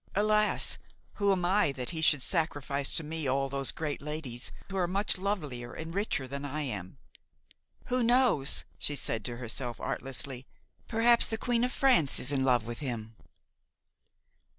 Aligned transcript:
Alas! 0.15 0.79
who 1.21 1.31
am 1.31 1.45
I 1.45 1.71
that 1.73 1.91
he 1.91 2.01
should 2.01 2.23
sacrifice 2.23 2.95
to 2.97 3.03
me 3.03 3.27
all 3.27 3.49
those 3.49 3.71
great 3.71 4.01
ladies 4.01 4.51
who 4.71 4.75
are 4.77 4.87
much 4.87 5.19
lovelier 5.19 5.73
and 5.73 5.93
richer 5.93 6.27
than 6.27 6.43
I 6.43 6.63
am? 6.63 6.97
Who 7.85 8.01
knows," 8.01 8.65
she 8.79 8.95
said 8.95 9.23
to 9.25 9.37
herself 9.37 9.79
artlessly, 9.79 10.47
"perhaps 10.87 11.27
the 11.27 11.37
Queen 11.37 11.63
of 11.63 11.71
France 11.71 12.17
is 12.17 12.31
in 12.31 12.43
love 12.43 12.65
with 12.65 12.79
him!" 12.79 13.15